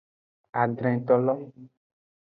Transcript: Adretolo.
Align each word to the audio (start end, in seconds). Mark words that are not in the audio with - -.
Adretolo. 0.61 1.33